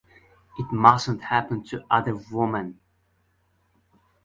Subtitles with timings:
[0.57, 2.79] It mustn't happen to other women.